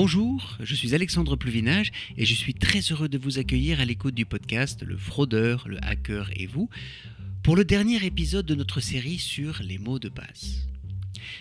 Bonjour, 0.00 0.56
je 0.60 0.76
suis 0.76 0.94
Alexandre 0.94 1.34
Pluvinage 1.34 1.90
et 2.16 2.24
je 2.24 2.32
suis 2.32 2.54
très 2.54 2.78
heureux 2.78 3.08
de 3.08 3.18
vous 3.18 3.40
accueillir 3.40 3.80
à 3.80 3.84
l'écoute 3.84 4.14
du 4.14 4.24
podcast 4.24 4.84
Le 4.84 4.96
fraudeur, 4.96 5.66
le 5.66 5.84
hacker 5.84 6.30
et 6.36 6.46
vous 6.46 6.70
pour 7.42 7.56
le 7.56 7.64
dernier 7.64 8.06
épisode 8.06 8.46
de 8.46 8.54
notre 8.54 8.78
série 8.78 9.18
sur 9.18 9.60
les 9.60 9.76
mots 9.76 9.98
de 9.98 10.08
passe. 10.08 10.68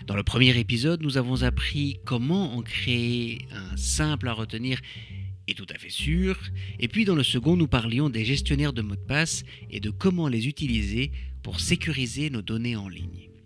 Dans 0.08 0.16
le 0.16 0.24
premier 0.24 0.58
épisode, 0.58 1.04
nous 1.04 1.18
avons 1.18 1.44
appris 1.44 2.00
comment 2.04 2.56
en 2.56 2.64
créer 2.64 3.48
un 3.52 3.78
simple 3.78 4.28
à 4.28 4.34
retenir 4.34 4.82
et 5.48 5.54
tout 5.54 5.68
à 5.70 5.78
fait 5.78 5.92
sûr, 5.92 6.40
et 6.80 6.88
puis 6.88 7.06
dans 7.06 7.14
le 7.14 7.22
second, 7.22 7.56
nous 7.58 7.68
parlions 7.68 8.10
des 8.10 8.26
gestionnaires 8.26 8.74
de 8.74 8.82
mots 8.82 8.96
de 8.96 9.00
passe 9.08 9.44
et 9.70 9.80
de 9.80 9.92
comment 9.92 10.30
les 10.30 10.48
utiliser 10.48 11.12
pour 11.44 11.60
sécuriser 11.60 12.32
nos 12.32 12.42
données 12.42 12.76
en 12.76 12.90
ligne. 12.90 13.37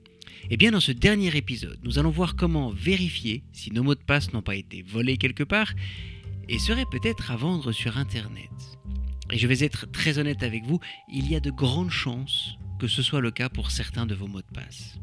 Et 0.51 0.57
bien 0.57 0.71
dans 0.71 0.81
ce 0.81 0.91
dernier 0.91 1.33
épisode, 1.37 1.79
nous 1.81 1.97
allons 1.97 2.09
voir 2.09 2.35
comment 2.35 2.71
vérifier 2.71 3.41
si 3.53 3.71
nos 3.71 3.83
mots 3.83 3.95
de 3.95 4.03
passe 4.03 4.33
n'ont 4.33 4.41
pas 4.41 4.57
été 4.57 4.81
volés 4.81 5.15
quelque 5.15 5.45
part 5.45 5.71
et 6.49 6.59
seraient 6.59 6.85
peut-être 6.91 7.31
à 7.31 7.37
vendre 7.37 7.71
sur 7.71 7.97
Internet. 7.97 8.51
Et 9.31 9.37
je 9.37 9.47
vais 9.47 9.63
être 9.63 9.89
très 9.89 10.17
honnête 10.17 10.43
avec 10.43 10.65
vous, 10.65 10.81
il 11.09 11.31
y 11.31 11.37
a 11.37 11.39
de 11.39 11.51
grandes 11.51 11.89
chances 11.89 12.57
que 12.79 12.89
ce 12.89 13.01
soit 13.01 13.21
le 13.21 13.31
cas 13.31 13.47
pour 13.47 13.71
certains 13.71 14.05
de 14.05 14.13
vos 14.13 14.27
mots 14.27 14.41
de 14.41 14.53
passe. 14.53 14.99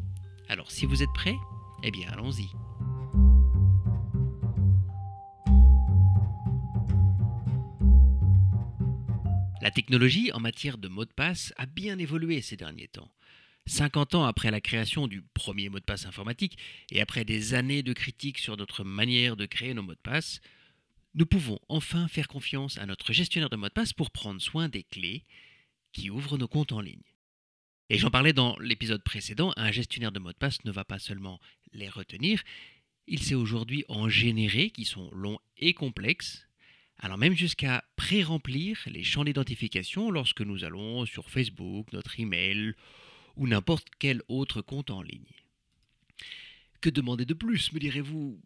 Alors 0.50 0.70
si 0.70 0.84
vous 0.84 1.02
êtes 1.02 1.12
prêts, 1.14 1.36
eh 1.82 1.90
bien 1.90 2.10
allons-y. 2.10 2.50
La 9.62 9.70
technologie 9.70 10.30
en 10.32 10.40
matière 10.40 10.76
de 10.76 10.88
mots 10.88 11.06
de 11.06 11.14
passe 11.14 11.54
a 11.56 11.64
bien 11.64 11.98
évolué 11.98 12.42
ces 12.42 12.58
derniers 12.58 12.88
temps. 12.88 13.08
50 13.68 14.14
ans 14.14 14.24
après 14.24 14.50
la 14.50 14.60
création 14.60 15.06
du 15.06 15.22
premier 15.34 15.68
mot 15.68 15.78
de 15.78 15.84
passe 15.84 16.06
informatique 16.06 16.58
et 16.90 17.00
après 17.00 17.24
des 17.24 17.54
années 17.54 17.82
de 17.82 17.92
critiques 17.92 18.38
sur 18.38 18.56
notre 18.56 18.84
manière 18.84 19.36
de 19.36 19.46
créer 19.46 19.74
nos 19.74 19.82
mots 19.82 19.94
de 19.94 20.00
passe, 20.02 20.40
nous 21.14 21.26
pouvons 21.26 21.58
enfin 21.68 22.08
faire 22.08 22.28
confiance 22.28 22.78
à 22.78 22.86
notre 22.86 23.12
gestionnaire 23.12 23.50
de 23.50 23.56
mots 23.56 23.68
de 23.68 23.72
passe 23.72 23.92
pour 23.92 24.10
prendre 24.10 24.40
soin 24.40 24.68
des 24.68 24.82
clés 24.82 25.24
qui 25.92 26.10
ouvrent 26.10 26.38
nos 26.38 26.48
comptes 26.48 26.72
en 26.72 26.80
ligne. 26.80 27.02
Et 27.90 27.98
j'en 27.98 28.10
parlais 28.10 28.32
dans 28.32 28.58
l'épisode 28.58 29.02
précédent, 29.02 29.52
un 29.56 29.70
gestionnaire 29.70 30.12
de 30.12 30.18
mots 30.18 30.32
de 30.32 30.38
passe 30.38 30.64
ne 30.64 30.70
va 30.70 30.84
pas 30.84 30.98
seulement 30.98 31.40
les 31.72 31.88
retenir, 31.88 32.42
il 33.06 33.22
sait 33.22 33.34
aujourd'hui 33.34 33.84
en 33.88 34.08
générer 34.08 34.70
qui 34.70 34.84
sont 34.84 35.10
longs 35.12 35.38
et 35.56 35.72
complexes, 35.72 36.46
alors 36.98 37.16
même 37.16 37.34
jusqu'à 37.34 37.84
pré-remplir 37.96 38.78
les 38.86 39.04
champs 39.04 39.24
d'identification 39.24 40.10
lorsque 40.10 40.42
nous 40.42 40.64
allons 40.64 41.06
sur 41.06 41.30
Facebook, 41.30 41.92
notre 41.92 42.20
email 42.20 42.74
ou 43.38 43.46
n'importe 43.46 43.88
quel 43.98 44.22
autre 44.28 44.60
compte 44.60 44.90
en 44.90 45.00
ligne. 45.00 45.24
Que 46.80 46.90
demander 46.90 47.24
de 47.24 47.34
plus, 47.34 47.72
me 47.72 47.78
direz-vous? 47.78 48.40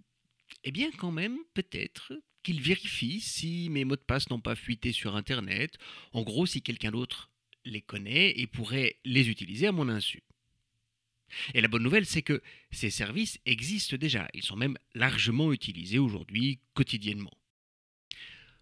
Eh 0.65 0.71
bien 0.71 0.91
quand 0.93 1.11
même, 1.11 1.39
peut-être 1.55 2.13
qu'il 2.43 2.61
vérifie 2.61 3.21
si 3.21 3.69
mes 3.71 3.85
mots 3.85 3.97
de 3.97 4.01
passe 4.01 4.31
n'ont 4.31 4.41
pas 4.41 4.55
fuité 4.55 4.93
sur 4.93 5.17
Internet, 5.17 5.79
en 6.13 6.23
gros 6.23 6.47
si 6.47 6.63
quelqu'un 6.63 6.91
d'autre 6.91 7.31
les 7.65 7.81
connaît 7.83 8.31
et 8.39 8.47
pourrait 8.47 8.97
les 9.05 9.29
utiliser 9.29 9.67
à 9.67 9.73
mon 9.73 9.89
insu. 9.89 10.23
Et 11.55 11.61
la 11.61 11.69
bonne 11.69 11.83
nouvelle, 11.83 12.07
c'est 12.07 12.23
que 12.23 12.43
ces 12.71 12.91
services 12.91 13.39
existent 13.47 13.97
déjà. 13.97 14.29
Ils 14.35 14.43
sont 14.43 14.57
même 14.57 14.77
largement 14.95 15.53
utilisés 15.53 15.99
aujourd'hui 15.99 16.61
quotidiennement. 16.75 17.33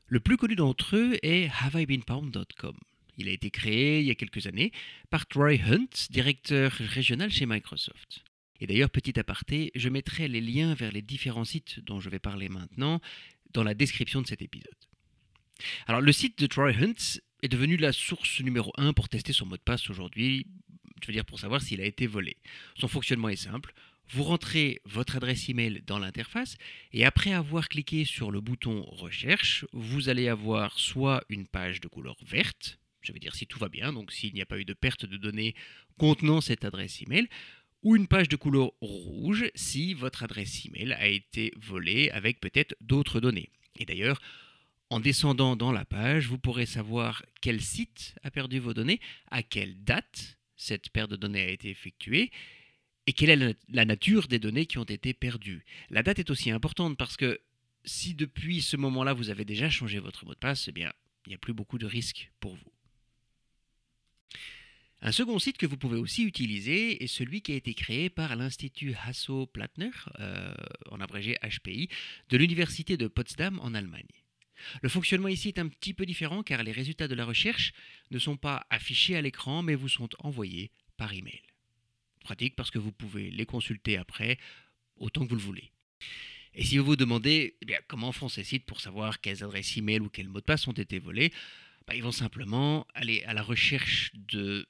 Le 0.06 0.20
plus 0.20 0.36
connu 0.36 0.54
d'entre 0.54 0.96
eux 0.96 1.18
est 1.22 1.50
haveibeenpwned.com. 1.62 2.76
Il 3.20 3.28
a 3.28 3.32
été 3.32 3.50
créé 3.50 4.00
il 4.00 4.06
y 4.06 4.10
a 4.10 4.14
quelques 4.14 4.46
années 4.46 4.72
par 5.10 5.26
Troy 5.26 5.60
Hunt, 5.60 6.08
directeur 6.08 6.72
régional 6.72 7.30
chez 7.30 7.44
Microsoft. 7.44 8.24
Et 8.60 8.66
d'ailleurs, 8.66 8.88
petit 8.88 9.18
aparté, 9.20 9.72
je 9.74 9.90
mettrai 9.90 10.26
les 10.26 10.40
liens 10.40 10.72
vers 10.72 10.90
les 10.90 11.02
différents 11.02 11.44
sites 11.44 11.80
dont 11.80 12.00
je 12.00 12.08
vais 12.08 12.18
parler 12.18 12.48
maintenant 12.48 12.98
dans 13.52 13.62
la 13.62 13.74
description 13.74 14.22
de 14.22 14.26
cet 14.26 14.40
épisode. 14.40 14.72
Alors, 15.86 16.00
le 16.00 16.12
site 16.12 16.38
de 16.38 16.46
Troy 16.46 16.70
Hunt 16.70 17.20
est 17.42 17.48
devenu 17.48 17.76
la 17.76 17.92
source 17.92 18.40
numéro 18.40 18.72
1 18.78 18.94
pour 18.94 19.10
tester 19.10 19.34
son 19.34 19.44
mot 19.44 19.58
de 19.58 19.62
passe 19.62 19.90
aujourd'hui, 19.90 20.46
je 21.02 21.06
veux 21.06 21.12
dire 21.12 21.26
pour 21.26 21.40
savoir 21.40 21.60
s'il 21.60 21.82
a 21.82 21.84
été 21.84 22.06
volé. 22.06 22.38
Son 22.78 22.88
fonctionnement 22.88 23.28
est 23.28 23.36
simple. 23.36 23.74
Vous 24.08 24.24
rentrez 24.24 24.80
votre 24.86 25.16
adresse 25.16 25.50
email 25.50 25.82
dans 25.86 25.98
l'interface 25.98 26.56
et 26.92 27.04
après 27.04 27.32
avoir 27.32 27.68
cliqué 27.68 28.06
sur 28.06 28.30
le 28.30 28.40
bouton 28.40 28.82
Recherche, 28.82 29.66
vous 29.72 30.08
allez 30.08 30.28
avoir 30.28 30.78
soit 30.78 31.22
une 31.28 31.46
page 31.46 31.80
de 31.82 31.88
couleur 31.88 32.16
verte, 32.26 32.80
je 33.00 33.12
veux 33.12 33.18
dire 33.18 33.34
si 33.34 33.46
tout 33.46 33.58
va 33.58 33.68
bien, 33.68 33.92
donc 33.92 34.12
s'il 34.12 34.34
n'y 34.34 34.42
a 34.42 34.46
pas 34.46 34.58
eu 34.58 34.64
de 34.64 34.74
perte 34.74 35.06
de 35.06 35.16
données 35.16 35.54
contenant 35.98 36.40
cette 36.40 36.64
adresse 36.64 37.02
email, 37.02 37.28
ou 37.82 37.96
une 37.96 38.06
page 38.06 38.28
de 38.28 38.36
couleur 38.36 38.72
rouge 38.80 39.50
si 39.54 39.94
votre 39.94 40.22
adresse 40.22 40.66
email 40.66 40.92
a 40.92 41.06
été 41.06 41.52
volée 41.56 42.10
avec 42.10 42.40
peut-être 42.40 42.74
d'autres 42.80 43.20
données. 43.20 43.48
Et 43.78 43.86
d'ailleurs, 43.86 44.20
en 44.90 45.00
descendant 45.00 45.56
dans 45.56 45.72
la 45.72 45.84
page, 45.84 46.26
vous 46.26 46.38
pourrez 46.38 46.66
savoir 46.66 47.24
quel 47.40 47.60
site 47.60 48.14
a 48.22 48.30
perdu 48.30 48.58
vos 48.58 48.74
données, 48.74 49.00
à 49.30 49.42
quelle 49.42 49.82
date 49.82 50.38
cette 50.56 50.90
perte 50.90 51.10
de 51.10 51.16
données 51.16 51.42
a 51.42 51.48
été 51.48 51.70
effectuée 51.70 52.30
et 53.06 53.12
quelle 53.12 53.42
est 53.42 53.56
la 53.68 53.84
nature 53.84 54.28
des 54.28 54.38
données 54.38 54.66
qui 54.66 54.78
ont 54.78 54.84
été 54.84 55.14
perdues. 55.14 55.64
La 55.88 56.02
date 56.02 56.18
est 56.18 56.30
aussi 56.30 56.50
importante 56.50 56.98
parce 56.98 57.16
que 57.16 57.40
si 57.84 58.14
depuis 58.14 58.60
ce 58.60 58.76
moment-là 58.76 59.14
vous 59.14 59.30
avez 59.30 59.44
déjà 59.44 59.70
changé 59.70 59.98
votre 60.00 60.26
mot 60.26 60.34
de 60.34 60.38
passe, 60.38 60.68
eh 60.68 60.72
bien, 60.72 60.92
il 61.26 61.30
n'y 61.30 61.34
a 61.34 61.38
plus 61.38 61.54
beaucoup 61.54 61.78
de 61.78 61.86
risques 61.86 62.30
pour 62.40 62.54
vous. 62.54 62.72
Un 65.02 65.12
second 65.12 65.38
site 65.38 65.56
que 65.56 65.64
vous 65.64 65.78
pouvez 65.78 65.96
aussi 65.96 66.24
utiliser 66.24 67.02
est 67.02 67.06
celui 67.06 67.40
qui 67.40 67.52
a 67.52 67.54
été 67.54 67.72
créé 67.72 68.10
par 68.10 68.36
l'Institut 68.36 68.94
Hasso-Plattner, 69.06 69.90
euh, 70.18 70.52
en 70.90 71.00
abrégé 71.00 71.38
HPI, 71.42 71.88
de 72.28 72.36
l'Université 72.36 72.98
de 72.98 73.08
Potsdam 73.08 73.58
en 73.60 73.72
Allemagne. 73.72 74.04
Le 74.82 74.90
fonctionnement 74.90 75.28
ici 75.28 75.48
est 75.48 75.58
un 75.58 75.68
petit 75.68 75.94
peu 75.94 76.04
différent 76.04 76.42
car 76.42 76.62
les 76.62 76.72
résultats 76.72 77.08
de 77.08 77.14
la 77.14 77.24
recherche 77.24 77.72
ne 78.10 78.18
sont 78.18 78.36
pas 78.36 78.66
affichés 78.68 79.16
à 79.16 79.22
l'écran 79.22 79.62
mais 79.62 79.74
vous 79.74 79.88
sont 79.88 80.10
envoyés 80.18 80.70
par 80.98 81.14
email. 81.14 81.40
Pratique 82.22 82.54
parce 82.54 82.70
que 82.70 82.78
vous 82.78 82.92
pouvez 82.92 83.30
les 83.30 83.46
consulter 83.46 83.96
après 83.96 84.38
autant 84.96 85.24
que 85.24 85.30
vous 85.30 85.36
le 85.36 85.40
voulez. 85.40 85.72
Et 86.54 86.62
si 86.62 86.76
vous 86.76 86.84
vous 86.84 86.96
demandez 86.96 87.56
eh 87.66 87.76
comment 87.88 88.12
font 88.12 88.28
ces 88.28 88.44
sites 88.44 88.66
pour 88.66 88.82
savoir 88.82 89.22
quelles 89.22 89.42
adresses 89.42 89.78
email 89.78 90.00
ou 90.00 90.10
quels 90.10 90.28
mots 90.28 90.40
de 90.40 90.44
passe 90.44 90.68
ont 90.68 90.72
été 90.72 90.98
volés, 90.98 91.32
bah, 91.86 91.94
ils 91.94 92.02
vont 92.02 92.12
simplement 92.12 92.86
aller 92.92 93.22
à 93.24 93.32
la 93.32 93.42
recherche 93.42 94.10
de 94.14 94.68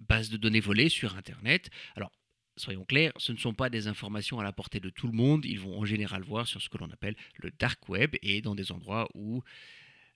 bases 0.00 0.30
de 0.30 0.36
données 0.36 0.60
volées 0.60 0.88
sur 0.88 1.16
Internet. 1.16 1.70
Alors, 1.94 2.12
soyons 2.56 2.84
clairs, 2.84 3.12
ce 3.16 3.32
ne 3.32 3.38
sont 3.38 3.54
pas 3.54 3.70
des 3.70 3.86
informations 3.86 4.40
à 4.40 4.44
la 4.44 4.52
portée 4.52 4.80
de 4.80 4.90
tout 4.90 5.06
le 5.06 5.12
monde. 5.12 5.44
Ils 5.44 5.60
vont 5.60 5.78
en 5.78 5.84
général 5.84 6.22
voir 6.22 6.46
sur 6.46 6.60
ce 6.60 6.68
que 6.68 6.78
l'on 6.78 6.90
appelle 6.90 7.16
le 7.36 7.50
dark 7.50 7.88
web 7.88 8.16
et 8.22 8.40
dans 8.40 8.54
des 8.54 8.72
endroits 8.72 9.08
où 9.14 9.42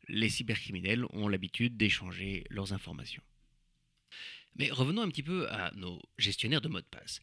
les 0.09 0.29
cybercriminels 0.29 1.05
ont 1.11 1.29
l'habitude 1.29 1.77
d'échanger 1.77 2.45
leurs 2.51 2.73
informations. 2.73 3.23
Mais 4.57 4.71
revenons 4.71 5.03
un 5.03 5.09
petit 5.09 5.23
peu 5.23 5.49
à 5.51 5.71
nos 5.77 6.01
gestionnaires 6.19 6.61
de 6.61 6.69
mots 6.69 6.81
de 6.81 6.87
passe. 6.87 7.21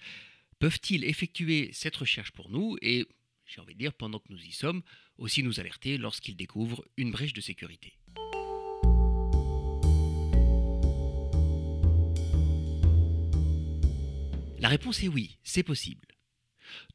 Peuvent-ils 0.59 1.03
effectuer 1.03 1.69
cette 1.73 1.95
recherche 1.95 2.31
pour 2.31 2.49
nous 2.49 2.77
et, 2.81 3.05
j'ai 3.45 3.61
envie 3.61 3.73
de 3.73 3.79
dire, 3.79 3.93
pendant 3.93 4.19
que 4.19 4.31
nous 4.31 4.41
y 4.41 4.51
sommes, 4.51 4.81
aussi 5.17 5.43
nous 5.43 5.59
alerter 5.59 5.97
lorsqu'ils 5.97 6.35
découvrent 6.35 6.85
une 6.95 7.11
brèche 7.11 7.33
de 7.33 7.41
sécurité? 7.41 7.97
La 14.67 14.71
réponse 14.71 15.01
est 15.01 15.07
oui, 15.07 15.37
c'est 15.45 15.63
possible. 15.63 16.05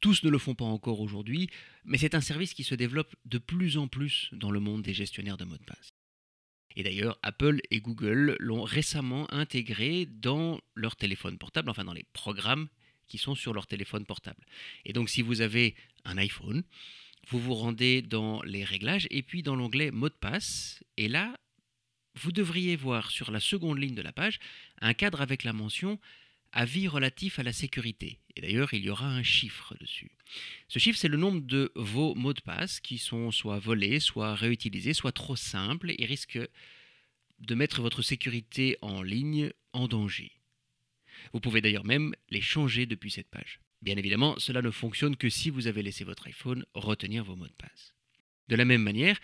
Tous 0.03 0.25
ne 0.25 0.29
le 0.29 0.37
font 0.37 0.55
pas 0.55 0.67
encore 0.67 1.01
aujourd'hui, 1.01 1.49
mais 1.87 1.97
c'est 1.97 2.15
un 2.15 2.21
service 2.21 2.53
qui 2.53 2.65
se 2.65 2.75
développe 2.75 3.17
de 3.25 3.39
plus 3.39 3.79
en 3.79 3.89
plus 3.89 4.29
dans 4.33 4.51
le 4.51 4.61
monde 4.61 4.83
des 4.83 4.93
gestionnaires 4.93 5.39
de 5.39 5.47
mots 5.47 5.57
de 5.57 5.65
passe. 5.65 5.89
Et 6.77 6.83
d'ailleurs, 6.83 7.19
Apple 7.23 7.63
et 7.71 7.81
Google 7.81 8.37
l'ont 8.41 8.63
récemment 8.63 9.27
intégré 9.33 10.05
dans 10.05 10.61
leur 10.75 10.97
téléphone 10.97 11.39
portable, 11.39 11.71
enfin 11.71 11.87
dans 11.87 11.95
les 11.95 12.05
programmes 12.13 12.69
qui 13.09 13.17
sont 13.17 13.35
sur 13.35 13.55
leur 13.55 13.67
téléphone 13.67 14.05
portable. 14.05 14.45
Et 14.85 14.93
donc 14.93 15.09
si 15.09 15.23
vous 15.23 15.41
avez 15.41 15.75
un 16.05 16.19
iPhone, 16.19 16.65
vous 17.29 17.41
vous 17.41 17.55
rendez 17.55 18.03
dans 18.03 18.43
les 18.43 18.65
réglages 18.65 19.09
et 19.11 19.23
puis 19.23 19.43
dans 19.43 19.57
l'onglet 19.57 19.91
mot 19.91 20.11
de 20.11 20.15
passe, 20.15 20.85
et 20.99 21.09
là, 21.09 21.41
vous 22.17 22.33
devriez 22.33 22.77
voir 22.77 23.11
sur 23.11 23.31
la 23.31 23.41
seconde 23.41 23.79
ligne 23.79 23.95
de 23.95 24.03
la 24.03 24.13
page 24.13 24.41
un 24.83 24.93
cadre 24.93 25.23
avec 25.23 25.43
la 25.43 25.55
mention 25.55 25.99
avis 26.53 26.89
relatif 26.89 27.39
à 27.39 27.43
la 27.43 27.53
sécurité. 27.53 28.21
Et 28.37 28.41
d'ailleurs, 28.41 28.73
il 28.75 28.85
y 28.85 28.91
aura 28.91 29.09
un 29.09 29.23
chiffre 29.23 29.75
dessus. 29.81 30.13
Ce 30.69 30.79
chiffre, 30.79 30.99
c'est 30.99 31.09
le 31.09 31.17
nombre 31.17 31.41
de 31.41 31.73
vos 31.75 32.15
mots 32.15 32.33
de 32.33 32.41
passe 32.41 32.81
qui 32.81 32.99
sont 32.99 33.31
soit 33.31 33.59
volés, 33.59 34.01
soit 34.01 34.35
réutilisés, 34.35 34.95
soit 34.95 35.13
trop 35.13 35.37
simples 35.37 35.95
et 35.99 36.07
risquent 36.07 36.41
de 37.41 37.55
mettre 37.55 37.83
votre 37.83 38.03
sécurité 38.03 38.79
en 38.83 39.03
ligne 39.03 39.51
en 39.73 39.89
danger. 39.89 40.33
Vous 41.33 41.41
pouvez 41.41 41.61
d'ailleurs 41.61 41.85
même 41.85 42.15
les 42.31 42.41
changer 42.41 42.87
depuis 42.87 43.11
cette 43.11 43.29
page. 43.29 43.61
Bien 43.83 43.97
évidemment, 43.97 44.39
cela 44.39 44.63
ne 44.63 44.71
fonctionne 44.71 45.17
que 45.17 45.29
si 45.29 45.51
vous 45.51 45.67
avez 45.67 45.83
laissé 45.83 46.05
votre 46.05 46.27
iPhone 46.29 46.65
retenir 46.75 47.25
vos 47.25 47.37
mots 47.37 47.49
de 47.49 47.53
passe. 47.53 47.95
De 48.49 48.57
la 48.57 48.65
même 48.65 48.83
manière, 48.83 49.19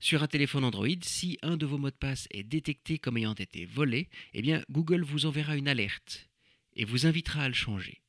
sur 0.00 0.22
un 0.22 0.28
téléphone 0.28 0.64
Android, 0.64 0.88
si 1.02 1.38
un 1.42 1.56
de 1.56 1.66
vos 1.66 1.78
mots 1.78 1.90
de 1.90 1.96
passe 1.96 2.28
est 2.30 2.44
détecté 2.44 2.98
comme 2.98 3.16
ayant 3.16 3.34
été 3.34 3.66
volé, 3.66 4.08
eh 4.32 4.42
bien 4.42 4.62
Google 4.70 5.02
vous 5.02 5.26
enverra 5.26 5.56
une 5.56 5.68
alerte 5.68 6.28
et 6.78 6.84
vous 6.84 7.06
invitera 7.06 7.42
à 7.42 7.48
le 7.48 7.54
changer. 7.54 8.00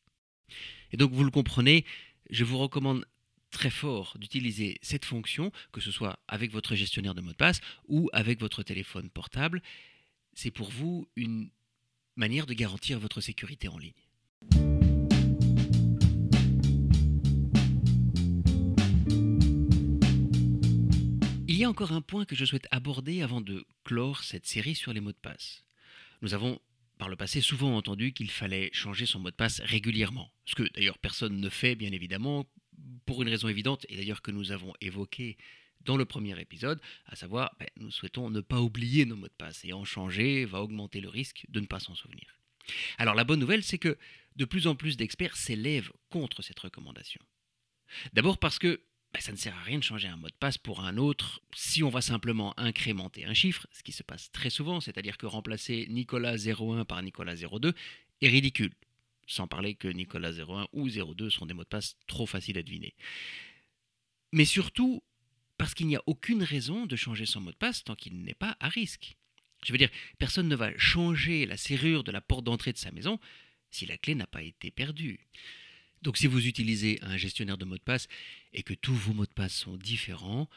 Et 0.93 0.97
donc 0.97 1.11
vous 1.11 1.25
le 1.25 1.31
comprenez, 1.31 1.85
je 2.29 2.45
vous 2.45 2.57
recommande 2.57 3.05
très 3.51 3.71
fort 3.71 4.15
d'utiliser 4.19 4.77
cette 4.81 5.05
fonction, 5.05 5.51
que 5.71 5.81
ce 5.81 5.91
soit 5.91 6.19
avec 6.27 6.51
votre 6.51 6.75
gestionnaire 6.75 7.15
de 7.15 7.21
mot 7.21 7.31
de 7.31 7.35
passe 7.35 7.61
ou 7.87 8.09
avec 8.13 8.39
votre 8.39 8.63
téléphone 8.63 9.09
portable. 9.09 9.61
C'est 10.33 10.51
pour 10.51 10.69
vous 10.69 11.09
une 11.15 11.49
manière 12.15 12.45
de 12.45 12.53
garantir 12.53 12.99
votre 12.99 13.21
sécurité 13.21 13.67
en 13.67 13.77
ligne. 13.77 13.93
Il 21.47 21.55
y 21.55 21.63
a 21.63 21.69
encore 21.69 21.91
un 21.91 22.01
point 22.01 22.25
que 22.25 22.35
je 22.35 22.45
souhaite 22.45 22.67
aborder 22.71 23.21
avant 23.21 23.41
de 23.41 23.65
clore 23.83 24.23
cette 24.23 24.45
série 24.45 24.75
sur 24.75 24.93
les 24.93 25.01
mots 25.01 25.11
de 25.11 25.17
passe. 25.17 25.65
Nous 26.21 26.33
avons 26.33 26.61
par 26.99 27.09
le 27.09 27.15
passé 27.15 27.41
souvent 27.41 27.75
entendu 27.75 28.13
qu'il 28.13 28.29
fallait 28.29 28.69
changer 28.73 29.07
son 29.07 29.19
mot 29.19 29.31
de 29.31 29.35
passe 29.35 29.61
régulièrement, 29.61 30.31
ce 30.45 30.53
que 30.53 30.69
d'ailleurs 30.73 30.99
personne 30.99 31.39
ne 31.39 31.49
fait 31.49 31.73
bien 31.73 31.91
évidemment, 31.91 32.45
pour 33.05 33.23
une 33.23 33.29
raison 33.29 33.47
évidente, 33.47 33.85
et 33.89 33.95
d'ailleurs 33.95 34.21
que 34.21 34.31
nous 34.31 34.51
avons 34.51 34.73
évoqué 34.81 35.37
dans 35.81 35.95
le 35.95 36.05
premier 36.05 36.39
épisode, 36.39 36.81
à 37.05 37.15
savoir, 37.15 37.55
ben, 37.57 37.69
nous 37.77 37.89
souhaitons 37.89 38.29
ne 38.29 38.41
pas 38.41 38.59
oublier 38.59 39.05
nos 39.05 39.15
mots 39.15 39.29
de 39.29 39.33
passe, 39.33 39.63
et 39.63 39.71
en 39.71 39.85
changer 39.85 40.43
va 40.45 40.61
augmenter 40.61 40.99
le 40.99 41.09
risque 41.09 41.45
de 41.47 41.61
ne 41.61 41.65
pas 41.65 41.79
s'en 41.79 41.95
souvenir. 41.95 42.37
Alors 42.97 43.15
la 43.15 43.23
bonne 43.23 43.39
nouvelle, 43.39 43.63
c'est 43.63 43.79
que 43.79 43.97
de 44.35 44.45
plus 44.45 44.67
en 44.67 44.75
plus 44.75 44.97
d'experts 44.97 45.37
s'élèvent 45.37 45.91
contre 46.09 46.41
cette 46.41 46.59
recommandation. 46.59 47.21
D'abord 48.13 48.37
parce 48.37 48.59
que 48.59 48.81
ben, 49.13 49.21
ça 49.21 49.31
ne 49.31 49.37
sert 49.37 49.55
à 49.55 49.63
rien 49.63 49.79
de 49.79 49.83
changer 49.83 50.07
un 50.07 50.17
mot 50.17 50.27
de 50.27 50.33
passe 50.33 50.57
pour 50.57 50.81
un 50.81 50.97
autre 50.97 51.41
si 51.55 51.83
on 51.83 51.89
va 51.89 52.01
simplement 52.01 52.57
incrémenter 52.59 53.25
un 53.25 53.33
chiffre, 53.33 53.67
ce 53.71 53.81
qui 53.81 53.91
se 53.91 54.03
passe 54.03 54.31
très 54.31 54.49
souvent, 54.49 54.79
c'est-à-dire 54.79 55.17
que 55.17 55.25
remplacer 55.25 55.87
Nicolas 55.89 56.35
01 56.35 56.85
par 56.85 57.01
Nicolas 57.01 57.35
02 57.35 57.73
est 58.21 58.27
ridicule 58.27 58.73
sans 59.29 59.47
parler 59.47 59.75
que 59.75 59.87
Nicolas 59.87 60.31
01 60.31 60.67
ou 60.73 60.89
02 60.89 61.29
sont 61.29 61.45
des 61.45 61.53
mots 61.53 61.63
de 61.63 61.67
passe 61.67 61.97
trop 62.07 62.25
faciles 62.25 62.57
à 62.57 62.63
deviner. 62.63 62.95
Mais 64.31 64.45
surtout 64.45 65.03
parce 65.57 65.73
qu'il 65.73 65.87
n'y 65.87 65.95
a 65.95 66.03
aucune 66.07 66.41
raison 66.41 66.85
de 66.85 66.95
changer 66.95 67.25
son 67.25 67.41
mot 67.41 67.51
de 67.51 67.57
passe 67.57 67.83
tant 67.83 67.95
qu'il 67.95 68.21
n'est 68.21 68.33
pas 68.33 68.57
à 68.59 68.69
risque. 68.69 69.17
Je 69.65 69.71
veux 69.71 69.77
dire, 69.77 69.89
personne 70.17 70.47
ne 70.47 70.55
va 70.55 70.75
changer 70.77 71.45
la 71.45 71.57
serrure 71.57 72.03
de 72.03 72.11
la 72.11 72.21
porte 72.21 72.45
d'entrée 72.45 72.73
de 72.73 72.77
sa 72.77 72.91
maison 72.91 73.19
si 73.69 73.85
la 73.85 73.97
clé 73.97 74.15
n'a 74.15 74.25
pas 74.25 74.41
été 74.41 74.71
perdue. 74.71 75.19
Donc 76.01 76.17
si 76.17 76.27
vous 76.27 76.47
utilisez 76.47 76.99
un 77.01 77.17
gestionnaire 77.17 77.57
de 77.57 77.65
mots 77.65 77.77
de 77.77 77.81
passe 77.81 78.07
et 78.53 78.63
que 78.63 78.73
tous 78.73 78.93
vos 78.93 79.13
mots 79.13 79.25
de 79.25 79.33
passe 79.33 79.55
sont 79.55 79.77
différents, 79.77 80.49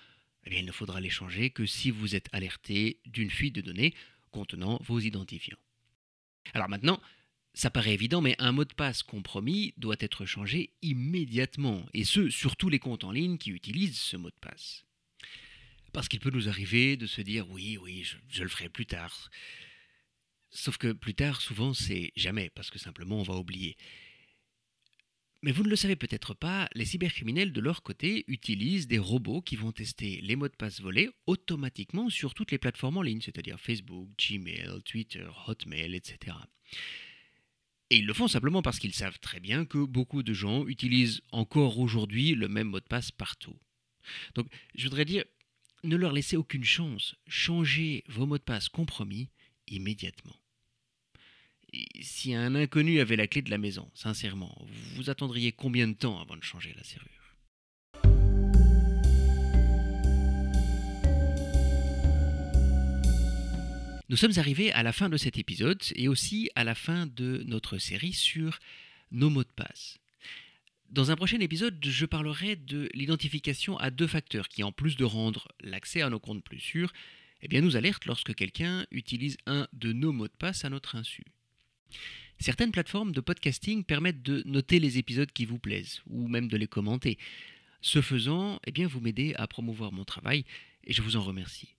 eh 0.44 0.50
bien, 0.50 0.60
il 0.60 0.66
ne 0.66 0.72
faudra 0.72 1.00
les 1.00 1.10
changer 1.10 1.50
que 1.50 1.66
si 1.66 1.90
vous 1.90 2.14
êtes 2.14 2.28
alerté 2.32 2.98
d'une 3.06 3.30
fuite 3.30 3.54
de 3.54 3.60
données 3.60 3.94
contenant 4.30 4.78
vos 4.82 4.98
identifiants. 4.98 5.58
Alors 6.54 6.68
maintenant, 6.68 7.00
ça 7.54 7.70
paraît 7.70 7.94
évident, 7.94 8.22
mais 8.22 8.34
un 8.38 8.52
mot 8.52 8.64
de 8.64 8.72
passe 8.72 9.02
compromis 9.02 9.74
doit 9.76 9.96
être 10.00 10.24
changé 10.24 10.70
immédiatement, 10.80 11.84
et 11.92 12.04
ce, 12.04 12.30
sur 12.30 12.56
tous 12.56 12.70
les 12.70 12.78
comptes 12.78 13.04
en 13.04 13.12
ligne 13.12 13.38
qui 13.38 13.50
utilisent 13.50 13.98
ce 13.98 14.16
mot 14.16 14.30
de 14.30 14.36
passe. 14.40 14.84
Parce 15.92 16.08
qu'il 16.08 16.20
peut 16.20 16.30
nous 16.30 16.48
arriver 16.48 16.96
de 16.96 17.06
se 17.06 17.20
dire 17.20 17.48
oui, 17.50 17.76
oui, 17.76 18.08
je, 18.30 18.42
le 18.42 18.48
ferai 18.48 18.70
plus 18.70 18.86
tard. 18.86 19.30
Sauf 20.48 20.78
que 20.78 20.92
plus 20.92 21.14
tard, 21.14 21.42
souvent, 21.42 21.74
c'est 21.74 22.12
jamais, 22.16 22.48
parce 22.50 22.70
que 22.70 22.78
simplement 22.78 23.20
on 23.20 23.22
va 23.22 23.34
oublier. 23.34 23.76
Mais 25.44 25.50
vous 25.50 25.64
ne 25.64 25.68
le 25.68 25.76
savez 25.76 25.96
peut-être 25.96 26.34
pas, 26.34 26.68
les 26.74 26.84
cybercriminels 26.84 27.52
de 27.52 27.60
leur 27.60 27.82
côté 27.82 28.24
utilisent 28.28 28.86
des 28.86 29.00
robots 29.00 29.42
qui 29.42 29.56
vont 29.56 29.72
tester 29.72 30.20
les 30.22 30.36
mots 30.36 30.48
de 30.48 30.54
passe 30.54 30.80
volés 30.80 31.10
automatiquement 31.26 32.08
sur 32.10 32.32
toutes 32.32 32.52
les 32.52 32.58
plateformes 32.58 32.98
en 32.98 33.02
ligne, 33.02 33.20
c'est-à-dire 33.20 33.58
Facebook, 33.58 34.08
Gmail, 34.16 34.82
Twitter, 34.84 35.26
Hotmail, 35.48 35.96
etc. 35.96 36.36
Et 37.90 37.96
ils 37.96 38.06
le 38.06 38.14
font 38.14 38.28
simplement 38.28 38.62
parce 38.62 38.78
qu'ils 38.78 38.94
savent 38.94 39.18
très 39.18 39.40
bien 39.40 39.64
que 39.64 39.84
beaucoup 39.84 40.22
de 40.22 40.32
gens 40.32 40.64
utilisent 40.66 41.22
encore 41.32 41.80
aujourd'hui 41.80 42.34
le 42.34 42.48
même 42.48 42.68
mot 42.68 42.80
de 42.80 42.84
passe 42.84 43.10
partout. 43.10 43.58
Donc 44.36 44.46
je 44.76 44.84
voudrais 44.84 45.04
dire, 45.04 45.24
ne 45.82 45.96
leur 45.96 46.12
laissez 46.12 46.36
aucune 46.36 46.64
chance. 46.64 47.16
Changez 47.26 48.04
vos 48.06 48.26
mots 48.26 48.38
de 48.38 48.42
passe 48.44 48.68
compromis 48.68 49.28
immédiatement. 49.66 50.36
Si 52.00 52.34
un 52.34 52.54
inconnu 52.54 53.00
avait 53.00 53.16
la 53.16 53.26
clé 53.26 53.42
de 53.42 53.50
la 53.50 53.58
maison, 53.58 53.90
sincèrement, 53.94 54.56
vous 54.94 55.10
attendriez 55.10 55.52
combien 55.52 55.88
de 55.88 55.94
temps 55.94 56.20
avant 56.20 56.36
de 56.36 56.42
changer 56.42 56.74
la 56.76 56.84
serrure? 56.84 57.08
Nous 64.08 64.16
sommes 64.16 64.36
arrivés 64.36 64.72
à 64.72 64.82
la 64.82 64.92
fin 64.92 65.08
de 65.08 65.16
cet 65.16 65.38
épisode 65.38 65.82
et 65.94 66.06
aussi 66.06 66.50
à 66.54 66.64
la 66.64 66.74
fin 66.74 67.06
de 67.06 67.42
notre 67.46 67.78
série 67.78 68.12
sur 68.12 68.58
nos 69.10 69.30
mots 69.30 69.44
de 69.44 69.48
passe. 69.48 69.96
Dans 70.90 71.10
un 71.10 71.16
prochain 71.16 71.40
épisode, 71.40 71.82
je 71.82 72.04
parlerai 72.04 72.56
de 72.56 72.90
l'identification 72.92 73.78
à 73.78 73.90
deux 73.90 74.06
facteurs 74.06 74.48
qui, 74.48 74.62
en 74.62 74.72
plus 74.72 74.96
de 74.96 75.04
rendre 75.04 75.48
l'accès 75.60 76.02
à 76.02 76.10
nos 76.10 76.20
comptes 76.20 76.44
plus 76.44 76.60
sûr, 76.60 76.92
eh 77.40 77.60
nous 77.62 77.76
alertent 77.76 78.04
lorsque 78.04 78.34
quelqu'un 78.34 78.86
utilise 78.90 79.38
un 79.46 79.66
de 79.72 79.94
nos 79.94 80.12
mots 80.12 80.28
de 80.28 80.36
passe 80.38 80.66
à 80.66 80.68
notre 80.68 80.94
insu. 80.94 81.24
Certaines 82.38 82.72
plateformes 82.72 83.12
de 83.12 83.20
podcasting 83.20 83.84
permettent 83.84 84.22
de 84.22 84.42
noter 84.46 84.80
les 84.80 84.98
épisodes 84.98 85.30
qui 85.30 85.44
vous 85.44 85.58
plaisent, 85.58 86.02
ou 86.08 86.26
même 86.28 86.48
de 86.48 86.56
les 86.56 86.66
commenter. 86.66 87.18
Ce 87.80 88.02
faisant, 88.02 88.60
eh 88.66 88.84
vous 88.84 89.00
m'aidez 89.00 89.34
à 89.34 89.46
promouvoir 89.46 89.92
mon 89.92 90.04
travail, 90.04 90.44
et 90.84 90.92
je 90.92 91.02
vous 91.02 91.16
en 91.16 91.22
remercie. 91.22 91.74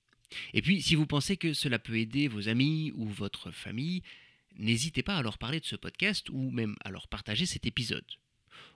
Et 0.54 0.62
puis, 0.62 0.82
si 0.82 0.96
vous 0.96 1.06
pensez 1.06 1.38
que 1.38 1.54
cela 1.54 1.80
peut 1.80 1.98
aider 1.98 2.28
vos 2.28 2.50
amis 2.50 2.92
ou 2.96 3.06
votre 3.06 3.52
famille, 3.52 4.02
n'hésitez 4.58 5.04
pas 5.04 5.18
à 5.18 5.22
leur 5.22 5.38
parler 5.38 5.60
de 5.60 5.66
ce 5.66 5.76
podcast 5.76 6.30
ou 6.30 6.50
même 6.52 6.76
à 6.84 6.92
leur 6.92 7.08
partager 7.08 7.46
cet 7.46 7.66
épisode. 7.66 8.06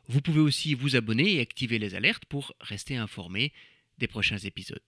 Vous 0.07 0.21
pouvez 0.21 0.39
aussi 0.39 0.73
vous 0.73 0.95
abonner 0.95 1.35
et 1.35 1.39
activer 1.39 1.79
les 1.79 1.95
alertes 1.95 2.25
pour 2.25 2.53
rester 2.61 2.95
informé 2.95 3.51
des 3.97 4.07
prochains 4.07 4.37
épisodes. 4.37 4.79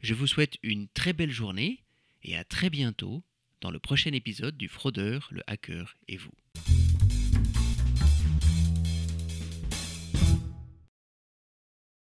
Je 0.00 0.14
vous 0.14 0.26
souhaite 0.26 0.58
une 0.62 0.88
très 0.88 1.12
belle 1.12 1.30
journée 1.30 1.82
et 2.22 2.36
à 2.36 2.44
très 2.44 2.70
bientôt 2.70 3.22
dans 3.64 3.70
le 3.70 3.78
prochain 3.78 4.12
épisode 4.12 4.58
du 4.58 4.68
Fraudeur, 4.68 5.30
le 5.32 5.42
hacker 5.46 5.96
et 6.06 6.18
vous. 6.18 6.73